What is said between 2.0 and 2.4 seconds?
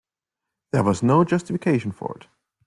it.